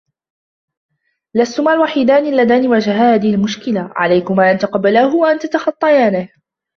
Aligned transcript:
لستما 1.35 1.73
الوحيدان 1.73 2.25
الذان 2.39 2.67
واجها 2.67 2.93
هذا 3.13 3.27
المشكل، 3.27 3.77
عليكما 4.01 4.51
أن 4.51 4.57
تقبلاه 4.57 5.15
و 5.15 5.25
أن 5.25 5.39
تتخطيانه. 5.39 6.29